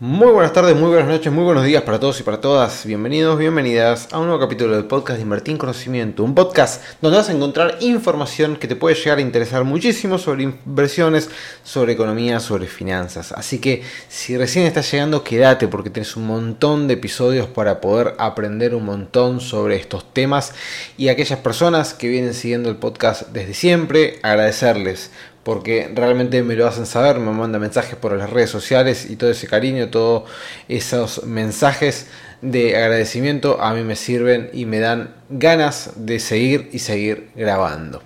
[0.00, 2.86] Muy buenas tardes, muy buenas noches, muy buenos días para todos y para todas.
[2.86, 6.22] Bienvenidos, bienvenidas a un nuevo capítulo del podcast de Invertir en Conocimiento.
[6.22, 10.44] Un podcast donde vas a encontrar información que te puede llegar a interesar muchísimo sobre
[10.44, 11.28] inversiones,
[11.64, 13.32] sobre economía, sobre finanzas.
[13.32, 18.14] Así que si recién estás llegando, quédate porque tienes un montón de episodios para poder
[18.18, 20.52] aprender un montón sobre estos temas.
[20.96, 25.10] Y aquellas personas que vienen siguiendo el podcast desde siempre, agradecerles
[25.48, 29.30] porque realmente me lo hacen saber, me mandan mensajes por las redes sociales y todo
[29.30, 30.24] ese cariño, todos
[30.68, 32.08] esos mensajes
[32.42, 38.02] de agradecimiento a mí me sirven y me dan ganas de seguir y seguir grabando.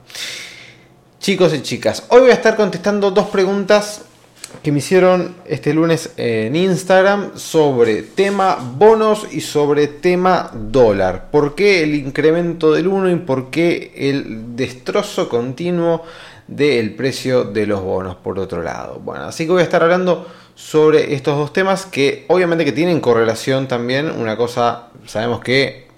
[1.18, 4.02] Chicos y chicas, hoy voy a estar contestando dos preguntas
[4.62, 11.30] que me hicieron este lunes en Instagram sobre tema bonos y sobre tema dólar.
[11.32, 16.04] ¿Por qué el incremento del 1 y por qué el destrozo continuo
[16.46, 19.01] del precio de los bonos por otro lado.
[19.01, 23.01] Bueno, así que voy a estar hablando sobre estos dos temas que obviamente que tienen
[23.01, 24.10] correlación también.
[24.10, 25.88] Una cosa, sabemos que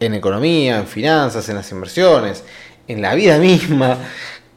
[0.00, 2.44] en economía, en finanzas, en las inversiones,
[2.88, 3.98] en la vida misma,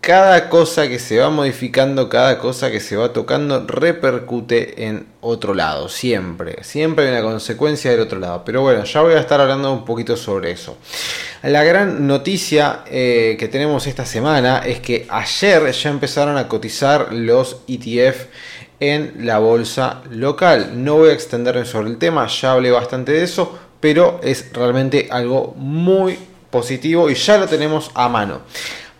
[0.05, 5.55] cada cosa que se va modificando, cada cosa que se va tocando, repercute en otro
[5.55, 6.63] lado, siempre.
[6.63, 8.43] Siempre hay una consecuencia del otro lado.
[8.45, 10.77] Pero bueno, ya voy a estar hablando un poquito sobre eso.
[11.41, 17.11] La gran noticia eh, que tenemos esta semana es que ayer ya empezaron a cotizar
[17.11, 18.25] los ETF
[18.79, 20.83] en la bolsa local.
[20.83, 25.07] No voy a extenderme sobre el tema, ya hablé bastante de eso, pero es realmente
[25.09, 26.19] algo muy
[26.51, 28.41] positivo y ya lo tenemos a mano.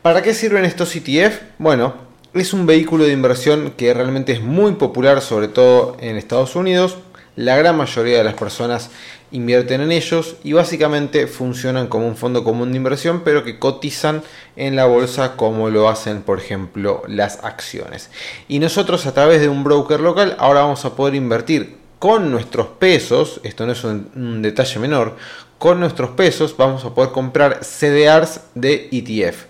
[0.05, 1.39] ¿Para qué sirven estos ETF?
[1.57, 1.95] Bueno,
[2.35, 6.97] es un vehículo de inversión que realmente es muy popular, sobre todo en Estados Unidos.
[7.35, 8.91] La gran mayoría de las personas
[9.31, 14.21] invierten en ellos y básicamente funcionan como un fondo común de inversión, pero que cotizan
[14.55, 18.11] en la bolsa como lo hacen, por ejemplo, las acciones.
[18.47, 22.67] Y nosotros a través de un broker local ahora vamos a poder invertir con nuestros
[22.67, 25.15] pesos, esto no es un, detalle menor,
[25.57, 29.45] con nuestros pesos vamos a poder comprar CDRs de ETF.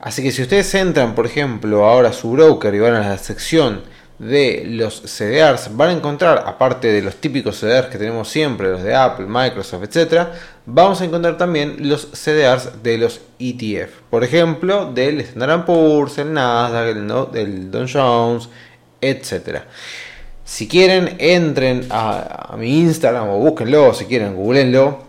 [0.00, 3.18] Así que si ustedes entran, por ejemplo, ahora a su broker y van a la
[3.18, 3.82] sección
[4.18, 8.82] de los CDRs, van a encontrar, aparte de los típicos CDRs que tenemos siempre, los
[8.82, 10.28] de Apple, Microsoft, etc.,
[10.66, 13.90] vamos a encontrar también los CDRs de los ETF.
[14.10, 16.96] Por ejemplo, del Standard Poor's, el Nasdaq,
[17.34, 18.48] el, Don Jones,
[19.00, 19.62] etc.
[20.44, 25.06] Si quieren, entren a, mi Instagram o búsquenlo, si quieren, googleenlo.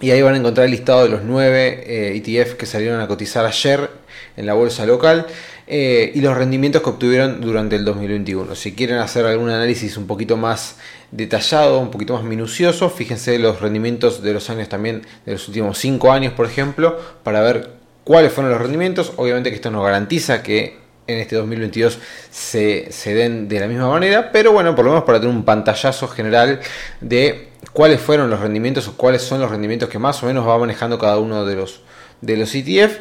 [0.00, 3.46] Y ahí van a encontrar el listado de los 9 ETF que salieron a cotizar
[3.46, 4.01] ayer
[4.36, 5.26] en la bolsa local
[5.66, 8.54] eh, y los rendimientos que obtuvieron durante el 2021.
[8.54, 10.76] Si quieren hacer algún análisis un poquito más
[11.10, 15.78] detallado, un poquito más minucioso, fíjense los rendimientos de los años también, de los últimos
[15.78, 17.70] 5 años, por ejemplo, para ver
[18.04, 19.12] cuáles fueron los rendimientos.
[19.16, 21.98] Obviamente que esto no garantiza que en este 2022
[22.30, 25.44] se, se, den de la misma manera, pero bueno, por lo menos para tener un
[25.44, 26.60] pantallazo general
[27.00, 30.58] de cuáles fueron los rendimientos o cuáles son los rendimientos que más o menos va
[30.58, 31.82] manejando cada uno de los,
[32.20, 32.98] de los ETF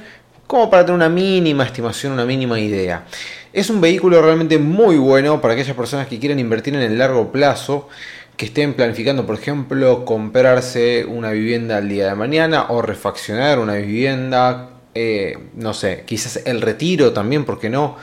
[0.51, 3.06] como para tener una mínima estimación, una mínima idea.
[3.53, 7.31] Es un vehículo realmente muy bueno para aquellas personas que quieren invertir en el largo
[7.31, 7.88] plazo,
[8.35, 13.75] que estén planificando, por ejemplo, comprarse una vivienda al día de mañana o refaccionar una
[13.75, 17.95] vivienda, eh, no sé, quizás el retiro también, porque no?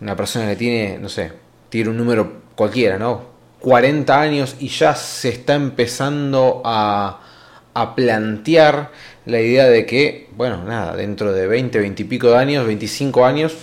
[0.00, 1.30] Una persona que tiene, no sé,
[1.68, 3.20] tiene un número cualquiera, ¿no?
[3.60, 7.20] 40 años y ya se está empezando a,
[7.74, 8.92] a plantear
[9.24, 13.24] la idea de que, bueno, nada, dentro de 20, 20 y pico de años, 25
[13.24, 13.54] años,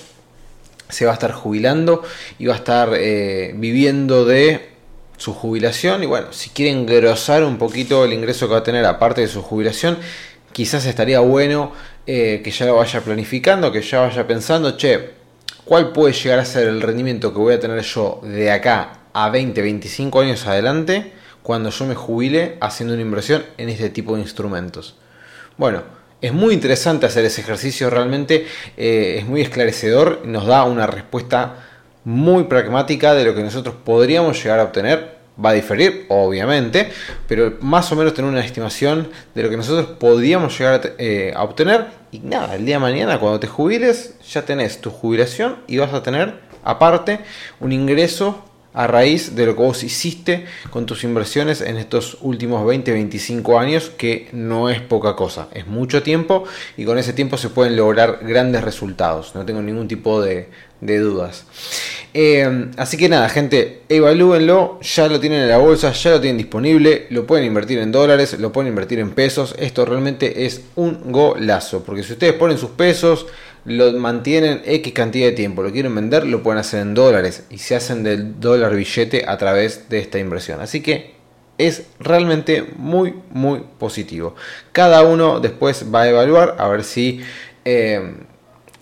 [0.90, 2.04] se va a estar jubilando
[2.40, 4.70] y va a estar eh, viviendo de
[5.18, 6.04] su jubilación.
[6.04, 9.28] Y bueno, si quiere engrosar un poquito el ingreso que va a tener aparte de
[9.28, 9.98] su jubilación,
[10.52, 11.74] quizás estaría bueno
[12.08, 15.12] eh, que ya lo vaya planificando, que ya vaya pensando, che,
[15.66, 19.30] ¿cuál puede llegar a ser el rendimiento que voy a tener yo de acá a
[19.30, 21.12] 20, 25 años adelante
[21.44, 24.96] cuando yo me jubile haciendo una inversión en este tipo de instrumentos?
[25.60, 25.82] Bueno,
[26.22, 28.48] es muy interesante hacer ese ejercicio, realmente
[28.78, 31.66] eh, es muy esclarecedor, nos da una respuesta
[32.06, 35.20] muy pragmática de lo que nosotros podríamos llegar a obtener.
[35.44, 36.90] Va a diferir, obviamente,
[37.28, 41.34] pero más o menos tener una estimación de lo que nosotros podríamos llegar a, eh,
[41.36, 41.88] a obtener.
[42.14, 45.94] Y nada, el día de mañana cuando te jubiles ya tenés tu jubilación y vas
[45.94, 47.20] a tener aparte
[47.60, 52.66] un ingreso a raíz de lo que vos hiciste con tus inversiones en estos últimos
[52.66, 56.44] 20, 25 años, que no es poca cosa, es mucho tiempo
[56.78, 60.50] y con ese tiempo se pueden lograr grandes resultados, no tengo ningún tipo de,
[60.82, 61.46] dudas.
[62.14, 66.38] Eh, así que nada, gente, evalúenlo, ya lo tienen en la bolsa, ya lo tienen
[66.38, 69.56] disponible, lo pueden invertir en dólares, lo pueden invertir en pesos.
[69.60, 73.28] Esto realmente es un golazo, porque si ustedes ponen sus pesos,
[73.66, 77.58] lo mantienen X cantidad de tiempo, lo quieren vender, lo pueden hacer en dólares y
[77.58, 80.62] se hacen del dólar billete a través de esta inversión.
[80.62, 81.16] Así que
[81.58, 84.36] es realmente muy, muy positivo.
[84.72, 87.22] Cada uno después va a evaluar a ver si
[87.66, 88.16] eh,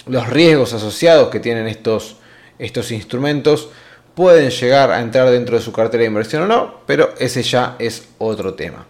[0.06, 2.18] los riesgos asociados que tienen estos,
[2.60, 3.70] estos instrumentos
[4.14, 7.76] pueden llegar a entrar dentro de su cartera de inversión o no, pero ese ya
[7.78, 8.88] es otro tema.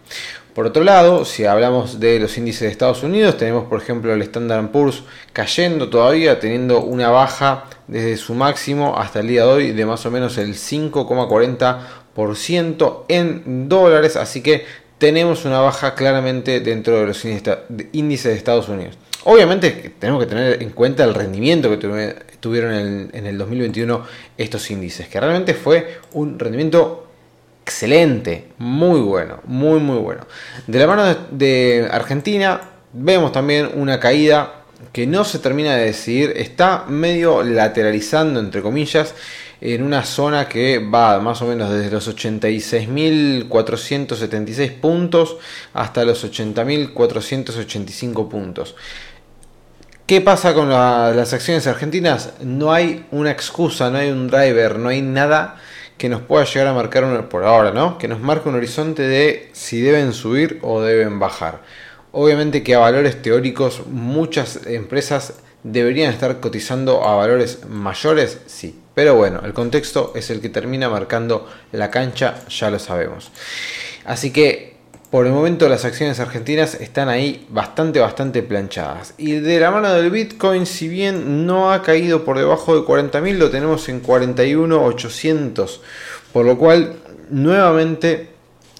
[0.58, 4.20] Por otro lado, si hablamos de los índices de Estados Unidos, tenemos por ejemplo el
[4.22, 9.70] Standard Poor's cayendo todavía, teniendo una baja desde su máximo hasta el día de hoy
[9.70, 14.64] de más o menos el 5,40% en dólares, así que
[14.98, 18.98] tenemos una baja claramente dentro de los índices de Estados Unidos.
[19.22, 24.04] Obviamente tenemos que tener en cuenta el rendimiento que tuvieron en el 2021
[24.36, 27.04] estos índices, que realmente fue un rendimiento
[27.68, 30.22] excelente, muy bueno, muy muy bueno.
[30.66, 32.62] De la mano de Argentina
[32.94, 39.14] vemos también una caída que no se termina de decidir, está medio lateralizando entre comillas
[39.60, 45.36] en una zona que va más o menos desde los 86.476 puntos
[45.74, 48.76] hasta los 80.485 puntos.
[50.06, 52.32] ¿Qué pasa con las acciones argentinas?
[52.40, 55.60] No hay una excusa, no hay un driver, no hay nada
[55.98, 57.98] que nos pueda llegar a marcar un, por ahora, ¿no?
[57.98, 61.60] Que nos marque un horizonte de si deben subir o deben bajar.
[62.12, 65.34] Obviamente que a valores teóricos muchas empresas
[65.64, 68.80] deberían estar cotizando a valores mayores, sí.
[68.94, 73.30] Pero bueno, el contexto es el que termina marcando la cancha, ya lo sabemos.
[74.04, 74.77] Así que
[75.10, 79.14] por el momento las acciones argentinas están ahí bastante, bastante planchadas.
[79.16, 83.38] Y de la mano del Bitcoin, si bien no ha caído por debajo de 40.000,
[83.38, 85.80] lo tenemos en 41.800.
[86.32, 86.96] Por lo cual,
[87.30, 88.28] nuevamente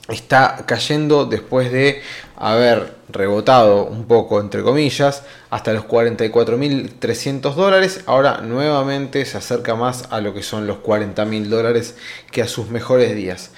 [0.09, 2.03] está cayendo después de
[2.37, 8.03] haber rebotado un poco, entre comillas, hasta los 44.300 dólares.
[8.05, 11.97] Ahora nuevamente se acerca más a lo que son los 40.000 dólares
[12.31, 13.51] que a sus mejores días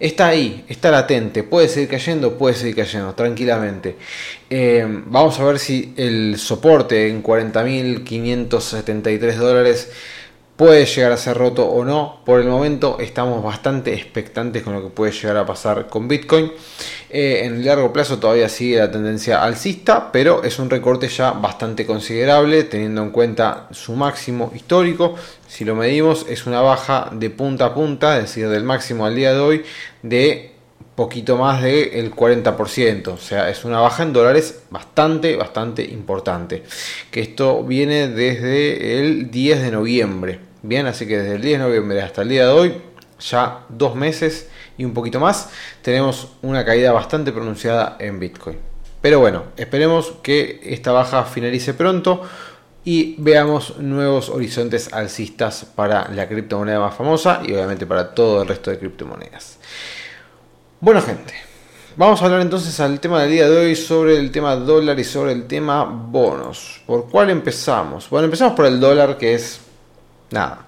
[0.00, 3.96] está ahí, está latente, puede seguir cayendo, puede seguir cayendo, tranquilamente.
[4.50, 9.90] Eh, vamos a ver si el soporte en 40.573 dólares
[10.58, 12.20] puede llegar a ser roto o no.
[12.24, 16.52] Por el momento estamos bastante expectantes con lo que puede llegar a pasar con Bitcoin.
[17.08, 21.30] Eh, en el largo plazo todavía sigue la tendencia alcista, pero es un recorte ya
[21.30, 25.14] bastante considerable teniendo en cuenta su máximo histórico.
[25.46, 29.14] Si lo medimos es una baja de punta a punta, es decir, del máximo al
[29.14, 29.64] día de hoy
[30.02, 30.54] de
[30.96, 36.64] poquito más del 40%, o sea, es una baja en dólares bastante, bastante importante.
[37.12, 40.47] Que esto viene desde el 10 de noviembre.
[40.62, 42.74] Bien, así que desde el 10 de noviembre hasta el día de hoy,
[43.20, 45.50] ya dos meses y un poquito más,
[45.82, 48.58] tenemos una caída bastante pronunciada en Bitcoin.
[49.00, 52.22] Pero bueno, esperemos que esta baja finalice pronto
[52.84, 58.48] y veamos nuevos horizontes alcistas para la criptomoneda más famosa y obviamente para todo el
[58.48, 59.58] resto de criptomonedas.
[60.80, 61.34] Bueno gente,
[61.96, 65.04] vamos a hablar entonces al tema del día de hoy sobre el tema dólar y
[65.04, 66.80] sobre el tema bonos.
[66.86, 68.10] ¿Por cuál empezamos?
[68.10, 69.60] Bueno, empezamos por el dólar que es
[70.30, 70.66] nada.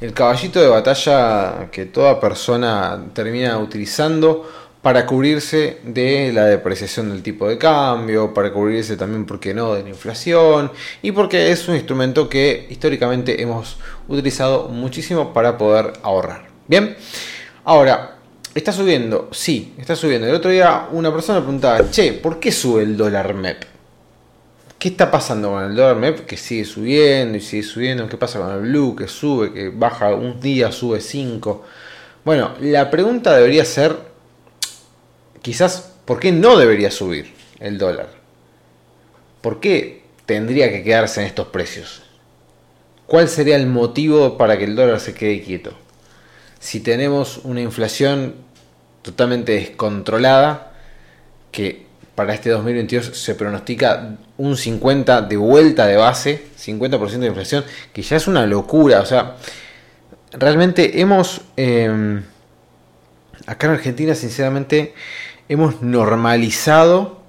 [0.00, 4.48] El caballito de batalla que toda persona termina utilizando
[4.82, 9.74] para cubrirse de la depreciación del tipo de cambio, para cubrirse también, ¿por qué no?,
[9.74, 10.70] de la inflación
[11.02, 13.76] y porque es un instrumento que históricamente hemos
[14.06, 16.46] utilizado muchísimo para poder ahorrar.
[16.68, 16.96] Bien,
[17.64, 18.18] ahora,
[18.54, 19.28] ¿está subiendo?
[19.32, 20.28] Sí, está subiendo.
[20.28, 23.77] El otro día una persona preguntaba, che, ¿por qué sube el dólar MEP?
[24.78, 28.08] ¿Qué está pasando con el dólar MEP que sigue subiendo y sigue subiendo?
[28.08, 31.64] ¿Qué pasa con el blue que sube, que baja un día, sube 5?
[32.24, 33.96] Bueno, la pregunta debería ser,
[35.42, 38.10] quizás, ¿por qué no debería subir el dólar?
[39.40, 42.02] ¿Por qué tendría que quedarse en estos precios?
[43.08, 45.72] ¿Cuál sería el motivo para que el dólar se quede quieto?
[46.60, 48.36] Si tenemos una inflación
[49.02, 50.72] totalmente descontrolada,
[51.50, 51.87] que
[52.18, 58.02] para este 2022 se pronostica un 50 de vuelta de base, 50% de inflación, que
[58.02, 59.02] ya es una locura.
[59.02, 59.36] O sea,
[60.32, 62.24] realmente hemos, em,
[63.46, 64.94] acá en Argentina, sinceramente,
[65.48, 67.22] hemos normalizado,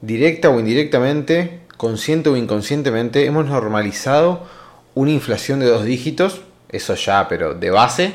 [0.00, 4.46] directa o indirectamente, consciente o inconscientemente, hemos normalizado
[4.94, 8.12] una inflación de dos dígitos, eso ya, pero de base,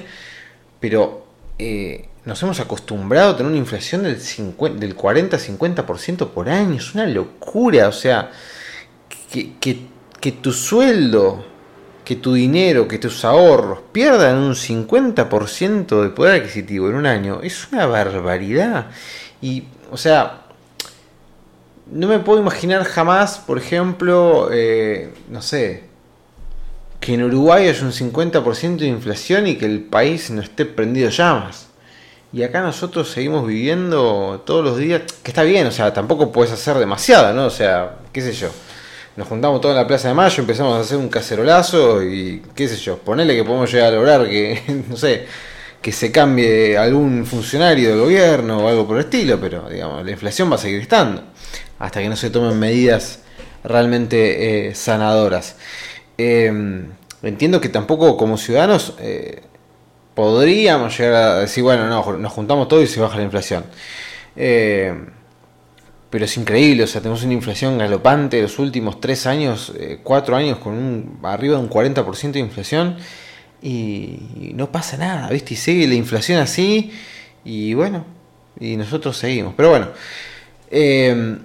[0.79, 1.27] pero...
[1.59, 6.75] Eh, nos hemos acostumbrado a tener una inflación del, del 40-50% por año.
[6.75, 7.87] Es una locura.
[7.87, 8.31] O sea,
[9.31, 11.45] que, tu sueldo
[12.05, 17.39] que tu dinero, que tus ahorros pierdan un 50% de poder adquisitivo en un año
[17.41, 18.87] es una barbaridad.
[19.41, 20.41] Y, o sea,
[21.91, 25.85] no me puedo imaginar jamás, por ejemplo, eh, no sé,
[26.99, 31.09] que en Uruguay haya un 50% de inflación y que el país no esté prendido
[31.09, 31.70] llamas.
[32.33, 36.53] Y acá nosotros seguimos viviendo todos los días, que está bien, o sea, tampoco puedes
[36.53, 37.45] hacer demasiado, ¿no?
[37.45, 38.49] O sea, qué sé yo.
[39.17, 42.69] Nos juntamos todos en la Plaza de Mayo, empezamos a hacer un cacerolazo y qué
[42.69, 45.25] sé yo, ponele que podemos llegar a lograr que, no sé,
[45.81, 50.11] que se cambie algún funcionario del gobierno o algo por el estilo, pero digamos, la
[50.11, 51.23] inflación va a seguir estando
[51.79, 53.19] hasta que no se tomen medidas
[53.63, 55.55] realmente eh, sanadoras.
[56.17, 56.91] Em,
[57.23, 59.41] entiendo que tampoco como ciudadanos eh,
[60.13, 63.65] podríamos llegar a decir, bueno, no, nos juntamos todos y se baja la inflación.
[64.35, 65.07] Em,
[66.09, 70.35] pero es increíble, o sea, tenemos una inflación galopante los últimos tres años, eh, cuatro
[70.35, 72.97] años con un, arriba de un 40% de inflación
[73.61, 75.53] y, no pasa nada, ¿viste?
[75.53, 76.91] Y sigue la inflación así
[77.45, 78.05] y bueno,
[78.59, 79.53] y nosotros seguimos.
[79.55, 79.87] Pero bueno,
[80.69, 81.39] em,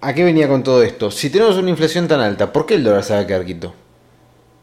[0.00, 1.10] ¿a qué venía con todo esto?
[1.10, 3.74] Si tenemos una inflación tan alta, ¿por qué el dólar se va a quedar quieto?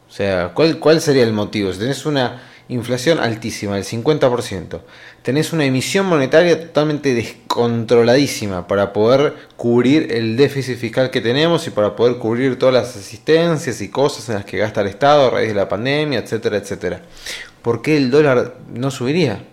[0.08, 1.72] O sea, ¿cuál, cuál sería el motivo?
[1.72, 4.80] Si tenés una inflación altísima, del 50%,
[5.22, 11.70] tenés una emisión monetaria totalmente descontroladísima para poder cubrir el déficit fiscal que tenemos y
[11.70, 15.30] para poder cubrir todas las asistencias y cosas en las que gasta el Estado a
[15.30, 17.02] raíz de la pandemia, etcétera, etcétera.
[17.62, 19.44] ¿Por qué el dólar no subiría?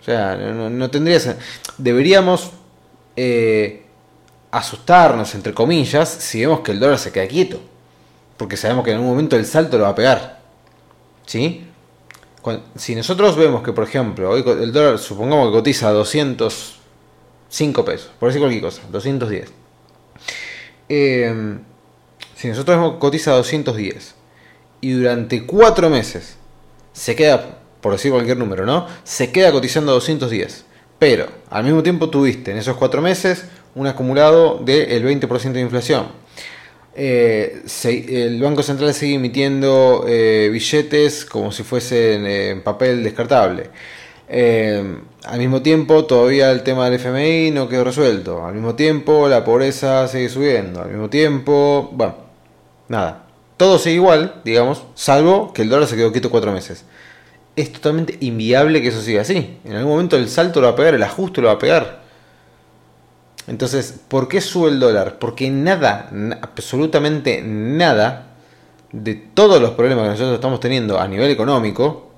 [0.00, 1.18] O sea, no, no tendría...
[1.76, 2.52] Deberíamos...
[3.16, 3.82] Eh,
[4.50, 7.60] asustarnos, entre comillas, si vemos que el dólar se queda quieto.
[8.36, 10.40] Porque sabemos que en algún momento el salto lo va a pegar.
[11.26, 11.67] ¿Sí?
[12.76, 18.28] Si nosotros vemos que, por ejemplo, hoy el dólar, supongamos que cotiza 205 pesos, por
[18.28, 19.52] decir cualquier cosa, 210.
[20.88, 21.58] Eh,
[22.34, 24.14] si nosotros vemos que cotiza 210
[24.80, 26.36] y durante 4 meses
[26.92, 28.86] se queda, por decir cualquier número, ¿no?
[29.04, 30.64] Se queda cotizando 210.
[30.98, 36.08] Pero al mismo tiempo tuviste en esos 4 meses un acumulado del 20% de inflación.
[37.00, 37.62] Eh,
[38.08, 43.70] el Banco Central sigue emitiendo eh, billetes como si fuesen en papel descartable.
[44.28, 48.44] Eh, al mismo tiempo, todavía el tema del FMI no quedó resuelto.
[48.44, 50.82] Al mismo tiempo, la pobreza sigue subiendo.
[50.82, 52.16] Al mismo tiempo, bueno,
[52.88, 53.26] nada.
[53.56, 56.84] Todo sigue igual, digamos, salvo que el dólar se quedó quieto cuatro meses.
[57.54, 59.58] Es totalmente inviable que eso siga así.
[59.64, 62.07] En algún momento el salto lo va a pegar, el ajuste lo va a pegar.
[63.48, 65.18] Entonces, ¿por qué sube el dólar?
[65.18, 66.10] Porque nada,
[66.42, 68.26] absolutamente nada
[68.92, 72.10] de todos los problemas que nosotros estamos teniendo a nivel económico,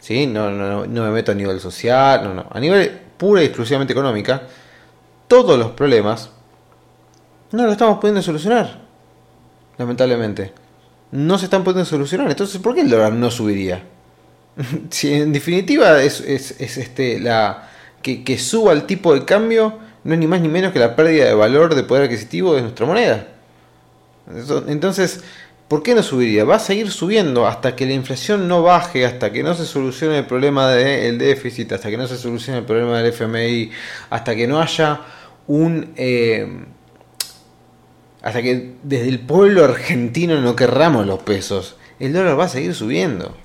[0.00, 0.26] ¿sí?
[0.26, 3.92] no, no, no me meto a nivel social, no, no, a nivel pura y exclusivamente
[3.92, 4.42] económica,
[5.26, 6.30] todos los problemas
[7.50, 8.80] no los estamos pudiendo solucionar,
[9.78, 10.52] lamentablemente.
[11.10, 12.28] No se están pudiendo solucionar.
[12.28, 13.82] Entonces, ¿por qué el dólar no subiría?
[14.90, 17.70] si en definitiva es, es, es este, la,
[18.02, 20.94] que, que suba el tipo de cambio no es ni más ni menos que la
[20.94, 23.26] pérdida de valor de poder adquisitivo de nuestra moneda.
[24.68, 25.24] Entonces,
[25.66, 26.44] ¿por qué no subiría?
[26.44, 30.18] Va a seguir subiendo hasta que la inflación no baje, hasta que no se solucione
[30.18, 33.72] el problema del déficit, hasta que no se solucione el problema del FMI,
[34.10, 35.00] hasta que no haya
[35.48, 35.92] un...
[35.96, 36.64] Eh,
[38.22, 42.74] hasta que desde el pueblo argentino no querramos los pesos, el dólar va a seguir
[42.74, 43.36] subiendo.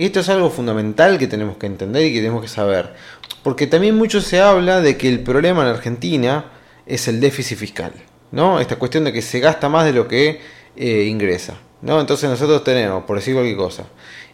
[0.00, 2.94] Y esto es algo fundamental que tenemos que entender y que tenemos que saber.
[3.42, 6.46] Porque también mucho se habla de que el problema en Argentina
[6.86, 7.92] es el déficit fiscal,
[8.32, 8.60] ¿no?
[8.60, 10.40] Esta cuestión de que se gasta más de lo que
[10.74, 12.00] eh, ingresa, ¿no?
[12.00, 13.84] Entonces nosotros tenemos, por decir cualquier cosa,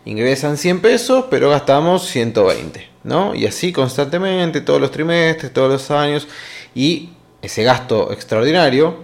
[0.04, 3.35] ingresan 100 pesos, pero gastamos 120, ¿no?
[3.35, 6.28] Y así constantemente, todos los trimestres, todos los años,
[6.76, 7.08] y
[7.42, 8.99] ese gasto extraordinario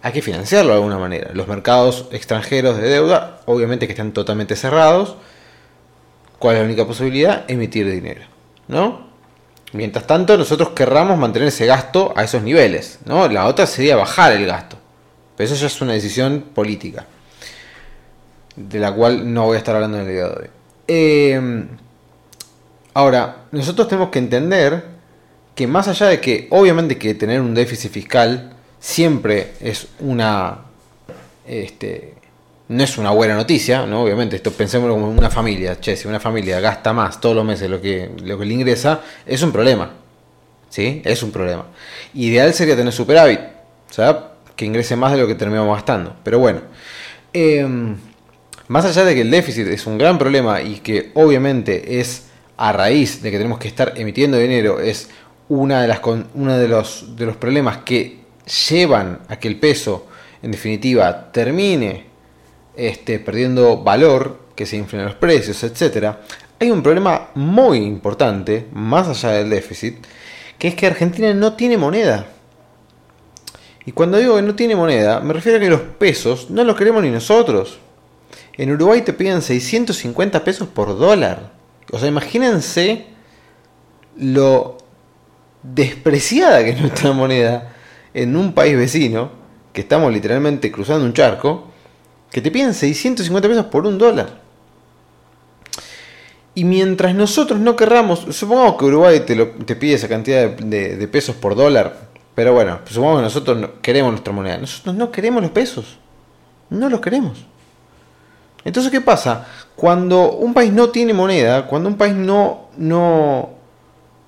[0.00, 1.30] hay que financiarlo de alguna manera.
[1.34, 5.16] Los mercados extranjeros de deuda, obviamente que están totalmente cerrados,
[6.38, 7.44] ¿cuál es la única posibilidad?
[7.48, 8.22] Emitir dinero,
[8.68, 9.08] ¿no?
[9.72, 13.00] Mientras tanto, nosotros querramos mantener ese gasto a esos niveles.
[13.04, 13.28] ¿no?
[13.28, 14.78] La otra sería bajar el gasto.
[15.36, 17.06] Pero eso ya es una decisión política.
[18.56, 20.50] De la cual no voy a estar hablando en el día de hoy.
[20.88, 21.66] Eh,
[22.94, 24.84] ahora, nosotros tenemos que entender
[25.54, 30.60] que más allá de que, obviamente, que tener un déficit fiscal siempre es una
[31.46, 32.14] este,
[32.68, 34.02] no es una buena noticia, ¿no?
[34.02, 35.80] Obviamente, esto pensémoslo como una familia.
[35.80, 39.00] Che, si una familia gasta más todos los meses lo que, lo que le ingresa,
[39.26, 39.90] es un problema.
[40.68, 41.00] ¿Sí?
[41.04, 41.64] Es un problema.
[42.12, 46.14] Ideal sería tener superávit, o sea, que ingrese más de lo que terminamos gastando.
[46.22, 46.60] Pero bueno,
[47.32, 47.96] em,
[48.66, 52.26] más allá de que el déficit es un gran problema y que obviamente es
[52.58, 55.08] a raíz de que tenemos que estar emitiendo dinero, es
[55.48, 56.00] una de las
[56.34, 58.18] uno de los, de los problemas que
[58.68, 60.08] llevan a que el peso,
[60.42, 62.07] en definitiva, termine
[62.78, 66.14] este, perdiendo valor, que se inflen los precios, etc.,
[66.60, 69.96] hay un problema muy importante, más allá del déficit,
[70.58, 72.26] que es que Argentina no tiene moneda.
[73.84, 76.76] Y cuando digo que no tiene moneda, me refiero a que los pesos no los
[76.76, 77.78] queremos ni nosotros.
[78.56, 81.52] En Uruguay te piden 650 pesos por dólar.
[81.90, 83.06] O sea, imagínense
[84.16, 84.78] lo
[85.62, 87.72] despreciada que es nuestra moneda
[88.14, 89.30] en un país vecino,
[89.72, 91.68] que estamos literalmente cruzando un charco,
[92.30, 94.48] que te piden 650 pesos por un dólar.
[96.54, 101.36] Y mientras nosotros no querramos, supongamos que Uruguay te, te pide esa cantidad de, pesos
[101.36, 104.58] por dólar, pero bueno, supongamos que nosotros queremos nuestra moneda.
[104.58, 105.98] Nosotros no queremos los pesos.
[106.70, 107.38] No los queremos.
[108.64, 109.46] Entonces, ¿qué pasa?
[109.76, 113.50] Cuando un país no tiene moneda, cuando un país no, no,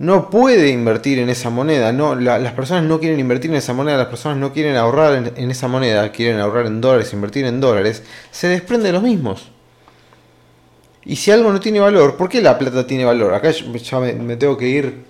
[0.00, 3.98] no puede invertir en esa moneda, no, las personas no quieren invertir en esa moneda,
[3.98, 8.02] las personas no quieren ahorrar en, esa moneda, quieren ahorrar en dólares, invertir en dólares,
[8.30, 9.50] se desprende de los mismos.
[11.04, 13.34] Y si algo no tiene valor, ¿por qué la plata tiene valor?
[13.34, 15.04] Acá ya me, tengo que ir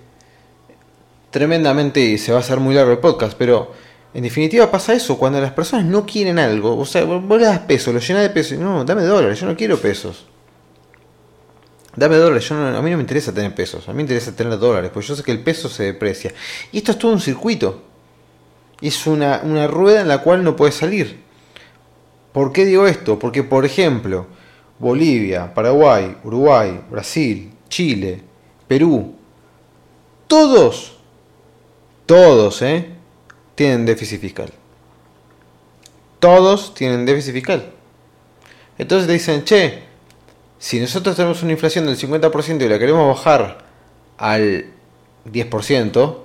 [1.30, 3.73] tremendamente y se va a hacer muy largo el podcast, pero
[4.12, 7.61] en definitiva pasa eso, cuando las personas no quieren algo, o sea, vos le das
[7.61, 10.26] peso, lo llenas de pesos, no, dame dólares, yo no quiero pesos.
[11.97, 14.59] Dame dólares, yo a mí no me interesa tener pesos, a mí me interesa tener
[14.59, 16.32] dólares, porque yo sé que el peso se deprecia.
[16.70, 17.82] Y esto es todo un circuito.
[18.80, 21.20] Es una, una rueda en la cual no puedes salir.
[22.32, 23.18] ¿Por qué digo esto?
[23.18, 24.26] Porque, por ejemplo,
[24.78, 28.23] Bolivia, Paraguay, Uruguay, Brasil, Chile,
[28.68, 29.14] Perú,
[30.26, 30.97] todos,
[32.06, 32.88] todos, ¿eh?
[33.56, 34.50] Tienen déficit fiscal.
[36.20, 37.73] Todos tienen déficit fiscal.
[38.78, 39.89] Entonces te dicen, che,
[40.61, 43.64] si nosotros tenemos una inflación del 50% y la queremos bajar
[44.19, 44.67] al
[45.25, 46.17] 10%,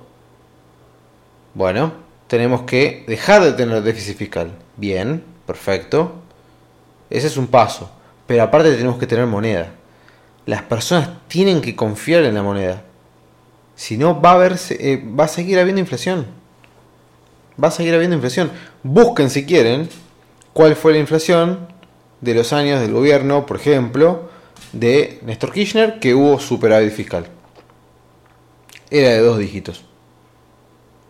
[1.54, 1.92] bueno,
[2.26, 4.52] tenemos que dejar de tener déficit fiscal.
[4.76, 6.16] Bien, perfecto.
[7.08, 7.90] Ese es un paso.
[8.26, 9.72] Pero aparte tenemos que tener moneda.
[10.44, 12.82] Las personas tienen que confiar en la moneda.
[13.74, 16.26] Si no, va a, haber, eh, va a seguir habiendo inflación.
[17.62, 18.50] Va a seguir habiendo inflación.
[18.82, 19.88] Busquen si quieren
[20.52, 21.68] cuál fue la inflación
[22.20, 24.28] de los años del gobierno, por ejemplo,
[24.72, 27.26] de Néstor Kirchner, que hubo superávit fiscal.
[28.90, 29.84] Era de dos dígitos.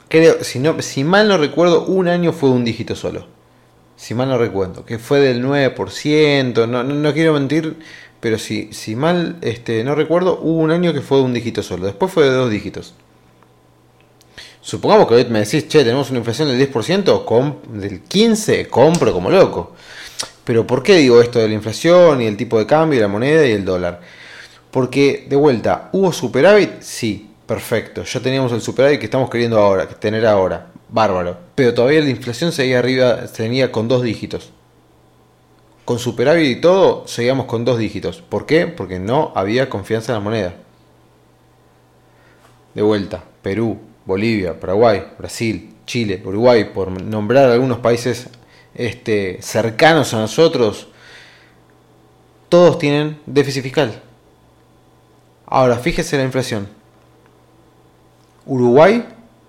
[0.09, 3.37] Creo, si, no, si mal no recuerdo, un año fue un dígito solo
[3.97, 7.77] si mal no recuerdo, que fue del 9%, no, no, quiero mentir,
[8.21, 11.62] pero si, si mal este, no recuerdo, hubo un año que fue de un dígito
[11.62, 12.95] solo, después fue de dos dígitos.
[14.61, 19.31] Supongamos que hoy me decís, che, tenemos una inflación del 10%, del 15%, compro como
[19.31, 19.75] loco.
[20.46, 23.09] Pero ¿por qué digo esto de la inflación y el tipo de cambio y la
[23.09, 24.00] moneda y el dólar?
[24.70, 26.82] Porque, de vuelta, ¿hubo superávit?
[26.82, 28.04] Sí, perfecto.
[28.04, 31.37] Ya teníamos el superávit que estamos queriendo ahora, tener ahora bárbaro.
[31.56, 34.52] Pero todavía la inflación seguía arriba, seguía con dos dígitos.
[35.85, 38.22] Con superávit y todo, seguíamos con dos dígitos.
[38.22, 38.68] ¿Por qué?
[38.68, 40.54] Porque no había confianza en la moneda.
[42.72, 48.28] De vuelta, Perú, Bolivia, Paraguay, Brasil, Chile, Uruguay, por nombrar algunos países
[48.76, 50.88] este, cercanos a nosotros,
[52.48, 54.02] todos tienen déficit fiscal.
[55.46, 56.68] Ahora, fíjese la inflación.
[58.44, 59.04] Uruguay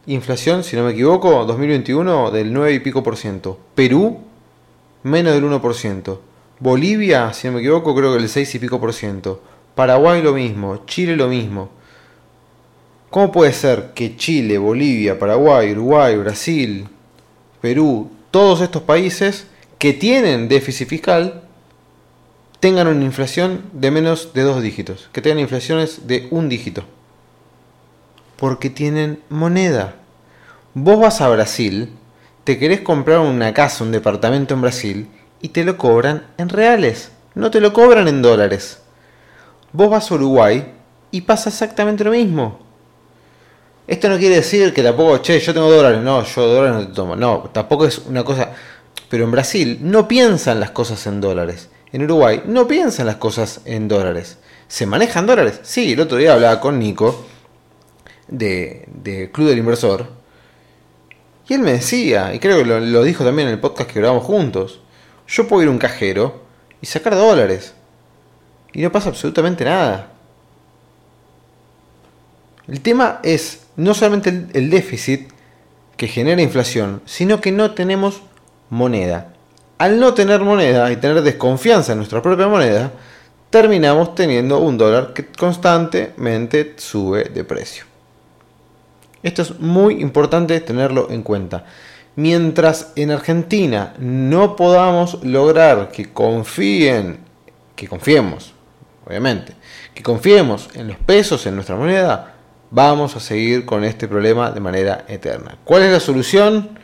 [0.09, 3.59] Inflación, si no me equivoco, 2021 del 9 y pico por ciento.
[3.75, 4.19] Perú,
[5.03, 6.19] menos del 1%.
[6.61, 9.41] Bolivia, si no me equivoco, creo que el 6 y pico por ciento.
[9.75, 11.67] Paraguay lo mismo, Chile lo mismo.
[13.09, 16.87] ¿Cómo puede ser que Chile, Bolivia, Paraguay, Uruguay, Brasil,
[17.59, 19.47] Perú, todos estos países
[19.79, 21.41] que tienen déficit fiscal
[22.59, 26.83] tengan una inflación de menos de dos dígitos, que tengan inflaciones de un dígito?
[28.35, 29.95] porque tienen moneda.
[30.75, 31.89] Vos vas a Brasil,
[32.43, 35.07] te querés comprar una casa, un departamento en Brasil,
[35.41, 38.83] y te lo cobran en reales, no te lo cobran en dólares.
[39.73, 40.75] Vos vas a Uruguay
[41.09, 42.66] y pasa exactamente lo mismo.
[43.87, 46.93] Esto no quiere decir que tampoco, che, yo tengo dólares, no, yo dólares no te
[46.93, 47.15] tomo.
[47.15, 48.51] No, tampoco es una cosa.
[49.09, 51.69] Pero en Brasil no piensan las cosas en dólares.
[51.93, 54.39] En Uruguay no piensan las cosas en dólares.
[54.67, 55.61] ¿Se manejan dólares?
[55.63, 57.25] Sí, el otro día hablaba con Nico
[58.27, 60.07] de, Club del Inversor.
[61.47, 64.25] Y él me decía, y creo que lo, dijo también en el podcast que grabamos
[64.25, 64.81] juntos,
[65.27, 66.41] yo puedo ir a un cajero
[66.81, 67.73] y sacar dólares.
[68.73, 70.11] Y no pasa absolutamente nada.
[72.67, 75.29] El tema es no solamente el, déficit
[75.95, 78.21] que genera inflación, sino que no tenemos
[78.69, 79.33] moneda.
[79.77, 82.91] Al no tener moneda y tener desconfianza en nuestra propia moneda,
[83.51, 87.85] terminamos teniendo un dólar que constantemente sube de precio.
[89.21, 91.65] Esto es muy importante tenerlo en cuenta.
[92.15, 97.19] Mientras en Argentina no podamos lograr que confíen,
[97.75, 98.53] que confiemos,
[99.05, 99.53] obviamente,
[99.93, 102.36] que confiemos en los pesos, en nuestra moneda,
[102.69, 105.57] vamos a seguir con este problema de manera eterna.
[105.63, 106.77] ¿Cuál es la solución?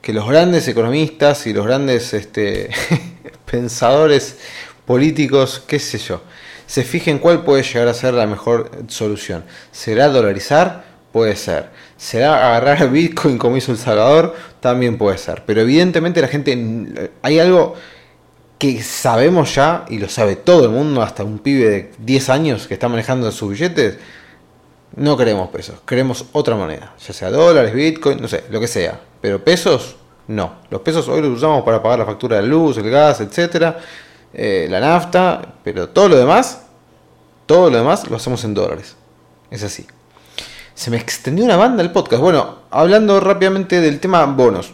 [0.00, 2.70] Que los grandes economistas y los grandes este,
[3.50, 4.38] pensadores
[4.86, 6.22] políticos, qué sé yo,
[6.66, 9.44] se fijen cuál puede llegar a ser la mejor solución.
[9.70, 10.84] ¿Será dolarizar?
[11.12, 11.70] Puede ser.
[11.96, 14.34] ¿Será agarrar Bitcoin como hizo El Salvador?
[14.60, 15.42] También puede ser.
[15.46, 17.74] Pero evidentemente la gente, hay algo
[18.58, 22.66] que sabemos ya, y lo sabe todo el mundo, hasta un pibe de 10 años
[22.66, 23.98] que está manejando sus billetes,
[24.96, 29.00] no queremos pesos, queremos otra moneda, ya sea dólares, bitcoin, no sé, lo que sea.
[29.20, 29.96] Pero pesos,
[30.28, 30.56] no.
[30.70, 33.78] Los pesos hoy los usamos para pagar la factura de luz, el gas, etcétera,
[34.32, 36.62] eh, la nafta, pero todo lo demás,
[37.46, 38.96] todo lo demás lo hacemos en dólares.
[39.50, 39.86] Es así.
[40.74, 42.20] Se me extendió una banda el podcast.
[42.20, 44.72] Bueno, hablando rápidamente del tema bonos.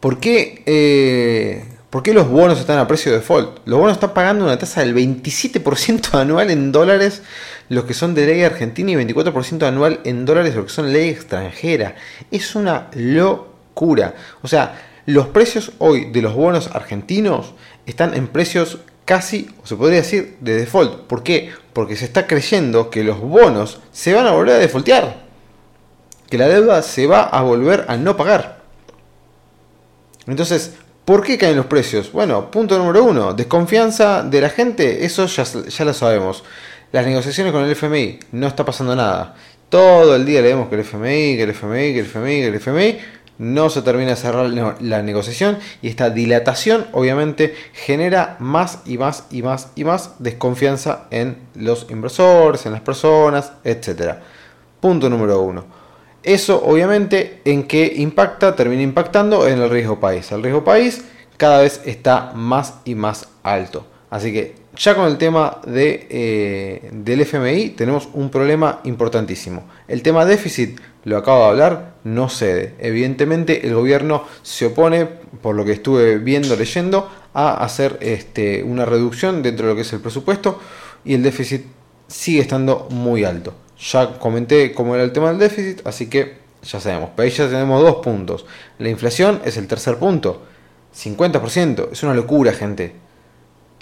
[0.00, 3.60] ¿Por qué, eh, ¿Por qué los bonos están a precio de default?
[3.64, 7.22] Los bonos están pagando una tasa del 27% anual en dólares
[7.70, 11.08] los que son de ley argentina y 24% anual en dólares los que son ley
[11.08, 11.94] extranjera.
[12.30, 14.14] Es una locura.
[14.42, 17.54] O sea, los precios hoy de los bonos argentinos
[17.86, 21.06] están en precios casi, o se podría decir, de default.
[21.06, 21.52] ¿Por qué?
[21.72, 25.24] Porque se está creyendo que los bonos se van a volver a defaultear.
[26.28, 28.60] Que la deuda se va a volver a no pagar.
[30.26, 30.74] Entonces,
[31.08, 32.12] ¿por qué caen los precios?
[32.12, 36.44] Bueno, punto número uno, desconfianza de la gente, eso ya, ya lo sabemos.
[36.92, 39.34] Las negociaciones con el FMI, no está pasando nada.
[39.70, 42.54] Todo el día leemos que el FMI, que el FMI, que el FMI, que el
[42.56, 42.98] FMI.
[43.38, 49.28] No se termina de cerrar la negociación y esta dilatación obviamente genera más y más
[49.30, 54.16] y más y más desconfianza en los inversores, en las personas, etc.
[54.80, 55.87] Punto número uno.
[56.28, 60.30] Eso obviamente en qué impacta, termina impactando en el riesgo país.
[60.30, 61.02] El riesgo país
[61.38, 63.86] cada vez está más y más alto.
[64.10, 69.70] Así que ya con el tema de, eh, del FMI tenemos un problema importantísimo.
[69.88, 72.74] El tema déficit, lo acabo de hablar, no cede.
[72.78, 78.84] Evidentemente el gobierno se opone, por lo que estuve viendo, leyendo, a hacer este, una
[78.84, 80.60] reducción dentro de lo que es el presupuesto
[81.06, 81.64] y el déficit
[82.06, 83.54] sigue estando muy alto.
[83.78, 87.10] Ya comenté cómo era el tema del déficit, así que ya sabemos.
[87.14, 88.46] Pero ahí ya tenemos dos puntos.
[88.78, 90.42] La inflación es el tercer punto.
[90.94, 91.88] 50%.
[91.92, 92.94] Es una locura, gente.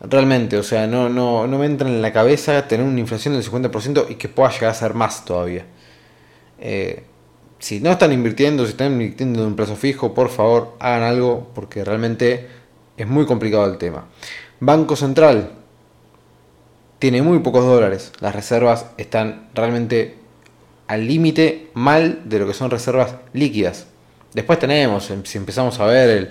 [0.01, 3.43] Realmente, o sea, no, no, no me entra en la cabeza tener una inflación del
[3.43, 5.65] 50% y que pueda llegar a ser más todavía.
[6.59, 7.05] Eh,
[7.59, 11.51] si no están invirtiendo, si están invirtiendo en un plazo fijo, por favor, hagan algo
[11.55, 12.49] porque realmente
[12.97, 14.07] es muy complicado el tema.
[14.61, 15.53] Banco Central
[16.99, 18.13] tiene muy pocos dólares.
[18.21, 20.17] Las reservas están realmente
[20.87, 23.87] al límite mal de lo que son reservas líquidas.
[24.33, 26.29] Después tenemos, si empezamos a ver el,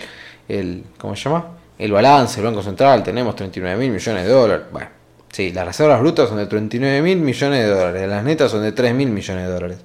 [0.47, 1.55] el ¿cómo se llama?
[1.77, 4.65] el balance del Banco Central, tenemos 39 mil millones de dólares.
[4.71, 4.89] Bueno,
[5.31, 8.71] sí, las reservas brutas son de 39 mil millones de dólares, las netas son de
[8.71, 9.77] 3 mil millones de dólares.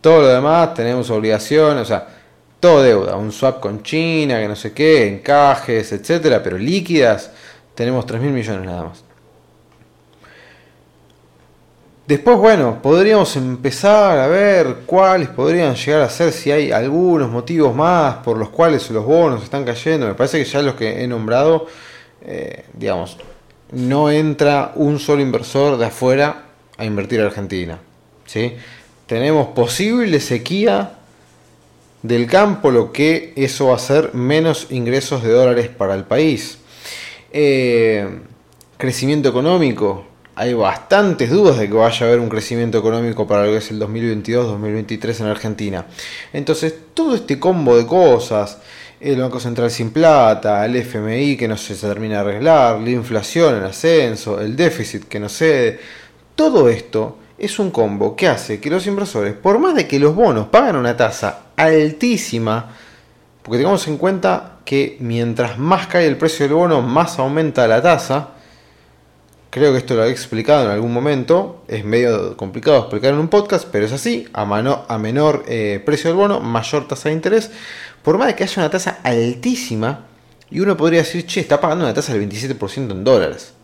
[0.00, 2.06] Todo lo demás tenemos obligaciones, o sea,
[2.60, 7.30] todo deuda, un swap con China, que no sé qué, encajes, etcétera, pero líquidas
[7.74, 9.04] tenemos 3 mil millones nada más.
[12.06, 17.74] Después, bueno, podríamos empezar a ver cuáles podrían llegar a ser, si hay algunos motivos
[17.74, 20.06] más por los cuales los bonos están cayendo.
[20.06, 21.66] Me parece que ya los que he nombrado,
[22.22, 23.16] eh, digamos,
[23.72, 26.44] no entra un solo inversor de afuera
[26.76, 27.78] a invertir en Argentina.
[28.26, 28.52] ¿sí?
[29.06, 30.98] Tenemos posible sequía
[32.02, 36.58] del campo, lo que eso va a ser menos ingresos de dólares para el país.
[37.32, 38.20] Eh,
[38.76, 40.04] crecimiento económico,
[40.36, 43.70] hay bastantes dudas de que vaya a haber un crecimiento económico para lo que es
[43.70, 45.86] el 2022-2023 en Argentina.
[46.32, 48.58] Entonces, todo este combo de cosas,
[49.00, 53.56] el Banco Central sin plata, el FMI que no se termina de arreglar, la inflación
[53.56, 55.78] en ascenso, el déficit que no cede,
[56.34, 60.14] todo esto es un combo que hace que los inversores, por más de que los
[60.14, 62.70] bonos pagan una tasa altísima,
[63.42, 67.82] porque tengamos en cuenta que mientras más cae el precio del bono, más aumenta la
[67.82, 68.30] tasa,
[69.54, 71.62] Creo que esto lo he explicado en algún momento.
[71.68, 74.26] Es medio complicado explicar en un podcast, pero es así.
[74.32, 77.52] A, a menor eh, precio del bono, mayor tasa de interés.
[78.02, 80.06] Por más de que haya una tasa altísima,
[80.50, 83.54] y uno podría decir, che, está pagando una tasa del 27% en dólares.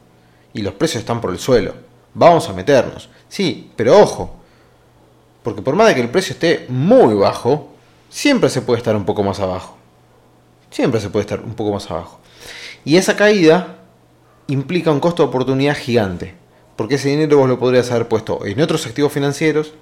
[0.52, 1.74] Y los precios están por el suelo.
[2.14, 3.08] Vamos a meternos.
[3.28, 4.36] Sí, pero ojo.
[5.42, 7.68] Porque por más de que el precio esté muy bajo,
[8.08, 9.76] siempre se puede estar un poco más abajo.
[10.70, 12.20] Siempre se puede estar un poco más abajo.
[12.84, 13.79] Y esa caída
[14.50, 16.34] implica un costo de oportunidad gigante.
[16.76, 19.74] Porque ese dinero vos lo podrías haber puesto en otros activos financieros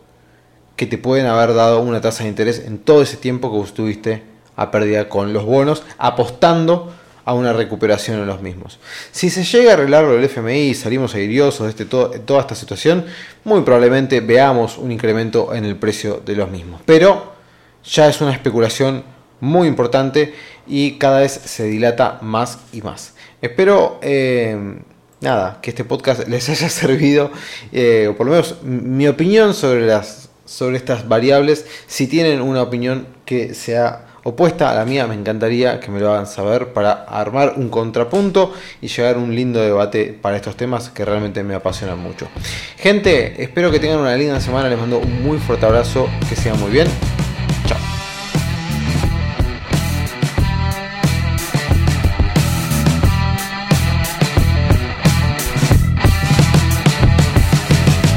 [0.76, 3.68] que te pueden haber dado una tasa de interés en todo ese tiempo que vos
[3.68, 4.22] estuviste
[4.56, 6.92] a pérdida con los bonos, apostando
[7.24, 8.78] a una recuperación en los mismos.
[9.12, 13.04] Si se llega a arreglar del FMI y salimos airiosos de este, toda esta situación,
[13.44, 16.80] muy probablemente veamos un incremento en el precio de los mismos.
[16.84, 17.32] Pero
[17.84, 19.04] ya es una especulación
[19.40, 20.34] muy importante
[20.66, 23.14] y cada vez se dilata más y más.
[23.40, 24.56] Espero eh,
[25.20, 27.30] nada, que este podcast les haya servido,
[27.72, 31.66] eh, o por lo menos mi opinión sobre, las, sobre estas variables.
[31.86, 36.12] Si tienen una opinión que sea opuesta a la mía, me encantaría que me lo
[36.12, 40.90] hagan saber para armar un contrapunto y llegar a un lindo debate para estos temas
[40.90, 42.28] que realmente me apasionan mucho.
[42.76, 46.60] Gente, espero que tengan una linda semana, les mando un muy fuerte abrazo, que sigan
[46.60, 46.88] muy bien